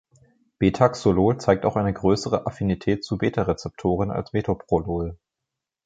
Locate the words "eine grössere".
1.75-2.47